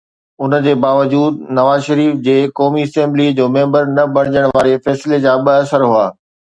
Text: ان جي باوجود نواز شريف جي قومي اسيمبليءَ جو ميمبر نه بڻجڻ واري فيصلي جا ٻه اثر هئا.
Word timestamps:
ان 0.45 0.55
جي 0.67 0.71
باوجود 0.85 1.37
نواز 1.59 1.85
شريف 1.89 2.17
جي 2.29 2.35
قومي 2.61 2.87
اسيمبليءَ 2.89 3.37
جو 3.41 3.47
ميمبر 3.59 3.95
نه 4.01 4.09
بڻجڻ 4.19 4.53
واري 4.57 4.77
فيصلي 4.89 5.25
جا 5.29 5.41
ٻه 5.45 5.59
اثر 5.67 5.89
هئا. 5.95 6.07